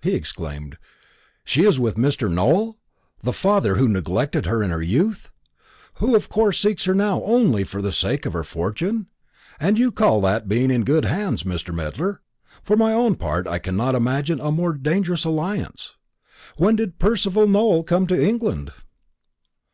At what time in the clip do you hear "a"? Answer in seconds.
14.40-14.50